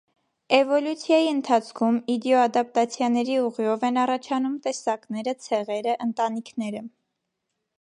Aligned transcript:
Էվոլյուցիայի 0.59 1.27
ընթացքում 1.31 1.99
իդիոադապտացիաների 2.13 3.35
ուղիով 3.41 3.85
են 3.91 4.01
առաջանում 4.05 4.57
տեսակները, 4.65 5.35
ցեղերը, 5.45 5.95
ընտանիքները։ 6.07 6.83